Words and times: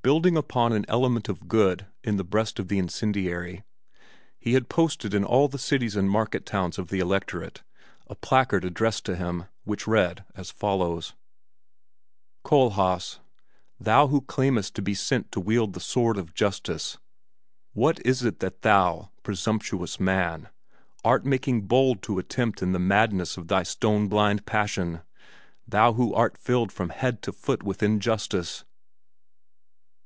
Building 0.00 0.38
upon 0.38 0.72
an 0.72 0.86
element 0.88 1.28
of 1.28 1.48
good 1.48 1.86
in 2.02 2.16
the 2.16 2.24
breast 2.24 2.58
of 2.58 2.68
the 2.68 2.78
incendiary, 2.78 3.62
he 4.38 4.54
had 4.54 4.70
posted 4.70 5.12
in 5.12 5.22
all 5.22 5.48
the 5.48 5.58
cities 5.58 5.96
and 5.96 6.08
market 6.08 6.46
towns 6.46 6.78
of 6.78 6.88
the 6.88 6.98
Electorate 6.98 7.62
a 8.06 8.14
placard 8.14 8.64
addressed 8.64 9.04
to 9.04 9.16
him, 9.16 9.44
which 9.64 9.86
read 9.86 10.24
as 10.34 10.50
follows: 10.50 11.12
"Kohlhaas, 12.42 13.18
thou 13.78 14.06
who 14.06 14.22
claimest 14.22 14.72
to 14.76 14.80
be 14.80 14.94
sent 14.94 15.30
to 15.32 15.40
wield 15.40 15.74
the 15.74 15.78
sword 15.78 16.16
of 16.16 16.32
justice, 16.32 16.96
what 17.74 18.00
is 18.06 18.24
it 18.24 18.40
that 18.40 18.62
thou, 18.62 19.10
presumptuous 19.22 20.00
man, 20.00 20.48
art 21.04 21.26
making 21.26 21.66
bold 21.66 22.02
to 22.04 22.18
attempt 22.18 22.62
in 22.62 22.72
the 22.72 22.78
madness 22.78 23.36
of 23.36 23.48
thy 23.48 23.62
stone 23.62 24.08
blind 24.08 24.46
passion 24.46 25.02
thou 25.66 25.92
who 25.92 26.14
art 26.14 26.38
filled 26.38 26.72
from 26.72 26.88
head 26.88 27.20
to 27.20 27.30
foot 27.30 27.62
with 27.62 27.82
injustice? 27.82 28.64